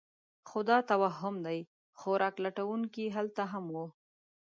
خو 0.49 0.59
دا 0.69 0.77
توهم 0.89 1.35
دی؛ 1.45 1.59
خوراک 1.99 2.35
لټونکي 2.45 3.05
هلته 3.15 3.43
هم 3.51 3.65
وو. 3.75 3.87